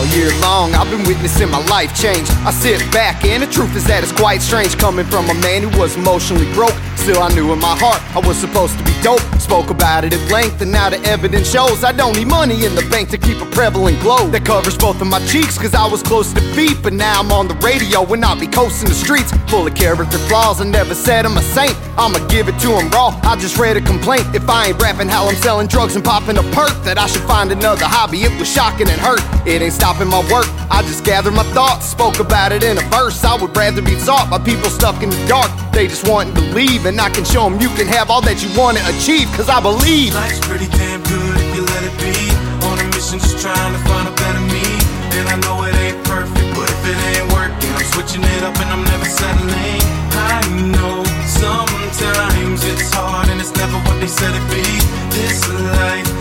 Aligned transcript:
year 0.00 0.32
long, 0.40 0.74
I've 0.74 0.90
been 0.90 1.04
witnessing 1.06 1.50
my 1.50 1.62
life 1.66 1.94
change. 1.94 2.28
I 2.48 2.50
sit 2.50 2.80
back, 2.92 3.24
and 3.24 3.42
the 3.42 3.46
truth 3.46 3.76
is 3.76 3.84
that 3.86 4.02
it's 4.02 4.12
quite 4.12 4.40
strange 4.40 4.78
coming 4.78 5.04
from 5.04 5.28
a 5.28 5.34
man 5.34 5.62
who 5.68 5.78
was 5.78 5.96
emotionally 5.96 6.50
broke. 6.54 6.74
Still, 7.02 7.20
I 7.20 7.34
knew 7.34 7.52
in 7.52 7.58
my 7.58 7.76
heart 7.82 7.98
I 8.14 8.24
was 8.24 8.36
supposed 8.36 8.78
to 8.78 8.84
be 8.84 8.94
dope. 9.02 9.18
Spoke 9.40 9.70
about 9.70 10.04
it 10.04 10.14
at 10.14 10.30
length, 10.30 10.60
and 10.60 10.70
now 10.70 10.88
the 10.88 11.02
evidence 11.02 11.50
shows 11.50 11.82
I 11.82 11.90
don't 11.90 12.14
need 12.16 12.28
money 12.28 12.64
in 12.64 12.76
the 12.76 12.86
bank 12.94 13.08
to 13.10 13.18
keep 13.18 13.42
a 13.42 13.46
prevalent 13.46 13.98
glow 13.98 14.28
that 14.30 14.46
covers 14.46 14.78
both 14.78 15.02
of 15.02 15.08
my 15.08 15.18
cheeks. 15.26 15.58
Cause 15.58 15.74
I 15.74 15.84
was 15.84 16.00
close 16.00 16.32
to 16.32 16.38
defeat, 16.38 16.78
but 16.80 16.92
now 16.92 17.18
I'm 17.18 17.32
on 17.32 17.48
the 17.48 17.54
radio 17.56 18.06
and 18.06 18.24
I'll 18.24 18.38
be 18.38 18.46
coasting 18.46 18.88
the 18.88 18.94
streets. 18.94 19.32
Full 19.50 19.66
of 19.66 19.74
character 19.74 20.16
flaws, 20.30 20.60
I 20.60 20.64
never 20.64 20.94
said 20.94 21.26
I'm 21.26 21.36
a 21.36 21.42
saint. 21.42 21.74
I'ma 21.98 22.24
give 22.28 22.46
it 22.46 22.56
to 22.60 22.70
him 22.70 22.88
raw. 22.90 23.18
I 23.24 23.34
just 23.34 23.58
read 23.58 23.76
a 23.76 23.80
complaint. 23.80 24.22
If 24.32 24.48
I 24.48 24.68
ain't 24.68 24.80
rapping 24.80 25.08
how 25.08 25.26
I'm 25.26 25.34
selling 25.34 25.66
drugs 25.66 25.96
and 25.96 26.04
popping 26.04 26.38
a 26.38 26.42
perk, 26.54 26.70
that 26.84 26.98
I 26.98 27.08
should 27.08 27.22
find 27.22 27.50
another 27.50 27.84
hobby. 27.84 28.22
It 28.22 28.38
was 28.38 28.46
shocking 28.46 28.88
and 28.88 29.00
hurt. 29.00 29.20
It 29.44 29.60
ain't 29.60 29.72
stopping 29.72 30.06
my 30.06 30.22
work. 30.30 30.46
I 30.70 30.82
just 30.82 31.04
gathered 31.04 31.34
my 31.34 31.44
thoughts, 31.52 31.84
spoke 31.86 32.20
about 32.20 32.52
it 32.52 32.62
in 32.62 32.78
a 32.78 32.86
verse. 32.94 33.24
I 33.24 33.34
would 33.34 33.56
rather 33.56 33.82
be 33.82 33.96
taught 34.06 34.30
by 34.30 34.38
people 34.38 34.70
stuck 34.70 35.02
in 35.02 35.10
the 35.10 35.26
dark. 35.26 35.50
They 35.72 35.88
just 35.88 36.06
want 36.06 36.34
to 36.36 36.40
leave, 36.54 36.86
and 36.92 37.00
I 37.00 37.08
can 37.08 37.24
show 37.24 37.48
them 37.48 37.56
you 37.56 37.72
can 37.72 37.88
have 37.88 38.12
all 38.12 38.20
that 38.28 38.44
you 38.44 38.52
want 38.52 38.76
to 38.76 38.84
achieve. 38.92 39.32
Cause 39.32 39.48
I 39.48 39.64
believe. 39.64 40.12
Life's 40.12 40.44
pretty 40.44 40.68
damn 40.68 41.00
good 41.08 41.34
if 41.40 41.48
you 41.56 41.64
let 41.64 41.82
it 41.88 41.96
be. 41.96 42.12
On 42.68 42.76
a 42.76 42.84
mission, 42.92 43.16
just 43.16 43.40
trying 43.40 43.72
to 43.72 43.80
find 43.88 44.04
a 44.04 44.14
better 44.20 44.44
me. 44.52 44.60
And 45.16 45.24
I 45.32 45.36
know 45.40 45.64
it 45.64 45.72
ain't 45.72 46.04
perfect, 46.04 46.48
but 46.52 46.68
if 46.68 46.82
it 46.84 46.98
ain't 47.16 47.32
working, 47.32 47.72
I'm 47.72 47.88
switching 47.96 48.20
it 48.20 48.42
up 48.44 48.56
and 48.60 48.68
I'm 48.68 48.84
never 48.84 49.08
settling. 49.08 49.80
I 50.12 50.44
know 50.68 51.00
sometimes 51.24 52.60
it's 52.68 52.92
hard 52.92 53.28
and 53.32 53.40
it's 53.40 53.56
never 53.56 53.80
what 53.88 53.96
they 53.96 54.12
said 54.12 54.36
it'd 54.36 54.44
be. 54.52 54.64
This 55.16 55.48
life 55.48 56.11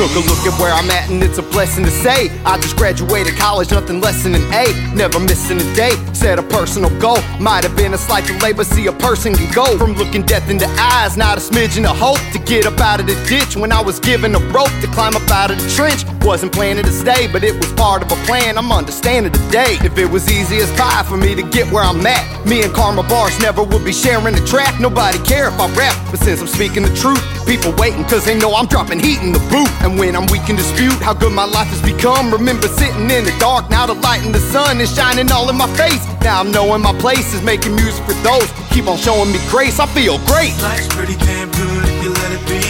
Took 0.00 0.16
a 0.16 0.26
look 0.30 0.46
at 0.48 0.58
where 0.58 0.72
I'm 0.72 0.90
at, 0.90 1.10
and 1.10 1.22
it's 1.22 1.36
a 1.36 1.42
blessing 1.42 1.84
to 1.84 1.90
say. 1.90 2.30
I 2.46 2.56
just 2.56 2.74
graduated 2.74 3.36
college, 3.36 3.70
nothing 3.70 4.00
less 4.00 4.22
than 4.22 4.34
an 4.34 4.40
A. 4.50 4.72
Never 4.94 5.20
missing 5.20 5.60
a 5.60 5.74
day. 5.74 5.92
Set 6.14 6.38
a 6.38 6.42
personal 6.42 6.88
goal. 6.98 7.18
Might 7.38 7.64
have 7.64 7.76
been 7.76 7.92
a 7.92 7.98
slight 7.98 8.24
delay, 8.24 8.54
but 8.54 8.64
see, 8.64 8.86
a 8.86 8.92
person 8.92 9.34
can 9.34 9.52
go 9.52 9.76
from 9.76 9.92
looking 9.92 10.22
death 10.22 10.48
in 10.48 10.56
the 10.56 10.68
eyes, 10.80 11.18
not 11.18 11.36
a 11.36 11.40
smidgen 11.42 11.84
of 11.84 11.98
hope 11.98 12.16
to 12.32 12.38
get 12.38 12.64
up 12.64 12.80
out 12.80 13.00
of 13.00 13.08
the 13.08 13.14
ditch. 13.28 13.56
When 13.56 13.72
I 13.72 13.82
was 13.82 14.00
given 14.00 14.34
a 14.34 14.38
rope 14.56 14.72
to 14.80 14.86
climb 14.86 15.14
up 15.14 15.30
out 15.30 15.50
of 15.50 15.60
the 15.62 15.68
trench, 15.68 16.06
wasn't 16.24 16.52
planning 16.52 16.84
to 16.84 16.92
stay, 16.92 17.30
but 17.30 17.44
it 17.44 17.54
was 17.54 17.72
part 17.74 18.02
of 18.02 18.10
a 18.12 18.16
plan. 18.26 18.58
I'm 18.58 18.72
understanding 18.72 19.32
today. 19.32 19.78
If 19.82 19.98
it 19.98 20.06
was 20.06 20.30
easy 20.30 20.58
as 20.58 20.70
pie 20.78 21.02
for 21.04 21.16
me 21.16 21.34
to 21.34 21.42
get 21.42 21.70
where 21.72 21.82
I'm 21.84 22.04
at, 22.06 22.24
me 22.46 22.62
and 22.62 22.72
Karma 22.72 23.02
Bars 23.02 23.38
never 23.40 23.62
would 23.62 23.84
be 23.84 23.92
sharing 23.92 24.34
the 24.34 24.44
track. 24.46 24.80
Nobody 24.80 25.18
care 25.24 25.48
if 25.48 25.58
I 25.58 25.68
rap, 25.74 25.96
but 26.10 26.20
since 26.20 26.40
I'm 26.40 26.46
speaking 26.46 26.82
the 26.82 26.94
truth, 26.94 27.22
people 27.46 27.72
waiting 27.76 28.04
cause 28.04 28.24
they 28.24 28.38
know 28.38 28.54
I'm 28.54 28.66
dropping 28.66 29.00
heat 29.00 29.20
in 29.20 29.32
the 29.32 29.42
booth. 29.50 29.72
And 29.82 29.98
when 29.98 30.16
I'm 30.16 30.26
weak 30.26 30.48
in 30.48 30.56
dispute 30.56 30.98
how 31.00 31.14
good 31.14 31.32
my 31.32 31.44
life 31.44 31.68
has 31.68 31.82
become, 31.82 32.32
remember 32.32 32.68
sitting 32.68 33.10
in 33.10 33.24
the 33.24 33.34
dark, 33.38 33.70
now 33.70 33.86
the 33.86 33.94
light 33.94 34.24
in 34.24 34.32
the 34.32 34.40
sun 34.52 34.80
is 34.80 34.94
shining 34.94 35.30
all 35.32 35.48
in 35.50 35.56
my 35.56 35.68
face. 35.76 36.04
Now 36.22 36.40
I'm 36.40 36.50
knowing 36.50 36.82
my 36.82 36.96
place 36.98 37.34
is 37.34 37.42
making 37.42 37.74
music 37.76 38.04
for 38.04 38.14
those 38.22 38.50
keep 38.70 38.86
on 38.86 38.96
showing 38.96 39.30
me 39.30 39.38
grace. 39.50 39.78
I 39.78 39.86
feel 39.86 40.18
great. 40.24 40.54
Life's 40.62 40.88
pretty 40.94 41.16
damn 41.16 41.50
good 41.50 41.84
if 41.84 42.02
you 42.02 42.10
let 42.10 42.30
it 42.32 42.44
be. 42.46 42.62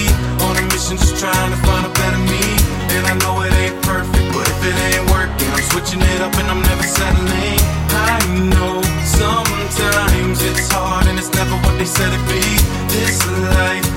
On 0.45 0.57
a 0.57 0.63
mission, 0.73 0.97
just 0.97 1.19
trying 1.21 1.51
to 1.53 1.59
find 1.67 1.80
switching 5.71 6.03
it 6.03 6.21
up 6.21 6.35
and 6.35 6.49
I'm 6.51 6.63
never 6.63 6.83
settling. 6.83 7.61
I 7.91 8.19
know 8.53 8.83
sometimes 9.05 10.43
it's 10.43 10.69
hard 10.73 11.07
and 11.07 11.19
it's 11.19 11.33
never 11.33 11.57
what 11.65 11.79
they 11.79 11.85
said 11.87 12.13
it'd 12.13 12.27
be. 12.27 12.43
This 12.91 13.19
life 13.55 13.90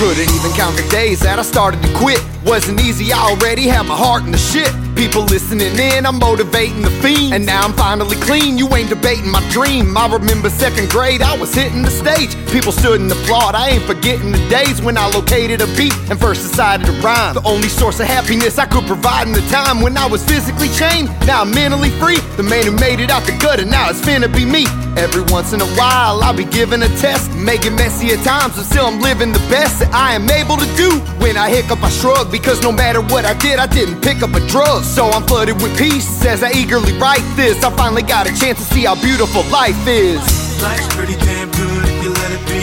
Couldn't 0.00 0.30
even 0.32 0.50
count 0.52 0.74
the 0.78 0.88
days 0.88 1.20
that 1.20 1.38
I 1.38 1.42
started 1.42 1.82
to 1.82 1.92
quit. 1.94 2.24
Wasn't 2.46 2.80
easy, 2.80 3.12
I 3.12 3.18
already 3.18 3.68
had 3.68 3.82
my 3.82 3.94
heart 3.94 4.22
in 4.24 4.32
the 4.32 4.38
shit. 4.38 4.72
People 4.96 5.24
listening 5.24 5.76
in, 5.78 6.06
I'm 6.06 6.18
motivating 6.18 6.82
the 6.82 6.90
fiend. 7.02 7.34
And 7.34 7.46
now 7.46 7.62
I'm 7.62 7.72
finally 7.72 8.16
clean, 8.16 8.58
you 8.58 8.68
ain't 8.74 8.88
debating 8.88 9.30
my 9.30 9.42
dream. 9.50 9.96
I 9.96 10.06
remember 10.12 10.50
second 10.50 10.90
grade, 10.90 11.22
I 11.22 11.36
was 11.36 11.54
hitting 11.54 11.82
the 11.82 11.90
stage. 11.90 12.34
People 12.52 12.72
stood 12.72 13.00
and 13.00 13.10
applaud, 13.10 13.54
I 13.54 13.70
ain't 13.70 13.84
forgetting 13.84 14.32
the 14.32 14.42
days 14.48 14.82
when 14.82 14.96
I 14.96 15.06
located 15.08 15.60
a 15.60 15.66
beat 15.76 15.96
and 16.10 16.18
first 16.18 16.42
decided 16.42 16.86
to 16.86 16.92
rhyme. 17.00 17.34
The 17.34 17.42
only 17.44 17.68
source 17.68 18.00
of 18.00 18.06
happiness 18.06 18.58
I 18.58 18.66
could 18.66 18.86
provide 18.86 19.26
in 19.26 19.32
the 19.32 19.46
time 19.48 19.80
when 19.80 19.96
I 19.96 20.06
was 20.06 20.24
physically 20.24 20.68
chained. 20.70 21.08
Now 21.26 21.42
I'm 21.42 21.50
mentally 21.54 21.90
free, 22.02 22.18
the 22.36 22.42
man 22.42 22.64
who 22.64 22.72
made 22.72 23.00
it 23.00 23.10
out 23.10 23.24
the 23.24 23.36
gutter, 23.38 23.64
now 23.64 23.90
it's 23.90 24.00
finna 24.00 24.32
be 24.32 24.44
me. 24.44 24.66
Every 24.96 25.22
once 25.32 25.52
in 25.52 25.60
a 25.60 25.70
while, 25.78 26.22
I'll 26.22 26.36
be 26.36 26.44
giving 26.44 26.82
a 26.82 26.88
test, 26.98 27.30
making 27.32 27.76
messy 27.76 28.10
at 28.10 28.24
times, 28.24 28.56
but 28.56 28.64
still 28.64 28.86
I'm 28.86 29.00
living 29.00 29.32
the 29.32 29.38
best 29.48 29.78
that 29.80 29.94
I 29.94 30.14
am 30.14 30.28
able 30.28 30.56
to 30.56 30.66
do. 30.76 30.98
When 31.22 31.36
I 31.36 31.48
hiccup, 31.48 31.82
I 31.82 31.90
shrug 31.90 32.30
because 32.30 32.60
no 32.62 32.72
matter 32.72 33.00
what 33.00 33.24
I 33.24 33.34
did, 33.34 33.58
I 33.58 33.66
didn't 33.66 34.02
pick 34.02 34.22
up 34.22 34.34
a 34.34 34.40
drug 34.48 34.79
love, 34.80 34.86
so 34.86 35.10
I'm 35.10 35.26
flooded 35.26 35.60
with 35.62 35.76
peace 35.78 36.24
as 36.24 36.42
I 36.42 36.52
eagerly 36.52 36.92
write 36.98 37.24
this. 37.36 37.62
I 37.64 37.70
finally 37.76 38.02
got 38.02 38.26
a 38.26 38.32
chance 38.34 38.58
to 38.58 38.64
see 38.64 38.84
how 38.84 38.94
beautiful 39.00 39.42
life 39.50 39.86
is. 39.86 40.20
Life's 40.62 40.88
pretty 40.94 41.16
damn 41.16 41.50
good 41.50 41.84
if 41.88 42.04
you 42.04 42.10
let 42.12 42.30
it 42.32 42.44
be. 42.48 42.62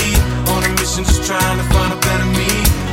On 0.51 0.63
a 0.63 0.69
mission, 0.79 1.03
just 1.03 1.25
trying 1.25 1.57
to 1.57 1.65
find 1.73 1.93
a 1.93 1.99
better 2.01 2.25
me. 2.25 2.49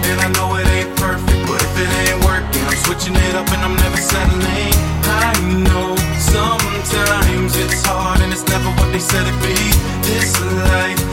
And 0.09 0.21
I 0.21 0.29
know 0.37 0.57
it 0.57 0.67
ain't 0.67 0.97
perfect, 0.97 1.41
but 1.49 1.61
if 1.62 1.75
it 1.79 1.91
ain't 2.05 2.25
working, 2.25 2.65
I'm 2.65 2.79
switching 2.85 3.17
it 3.17 3.35
up 3.35 3.49
and 3.49 3.62
I'm 3.65 3.77
never 3.77 3.97
settling. 3.97 4.75
I 5.05 5.33
know 5.69 5.97
sometimes 6.19 7.56
it's 7.56 7.85
hard 7.85 8.21
and 8.21 8.33
it's 8.33 8.47
never 8.49 8.71
what 8.77 8.93
they 8.93 9.01
said 9.01 9.27
it'd 9.27 9.41
be. 9.41 9.56
This 10.05 10.41
life. 10.41 11.04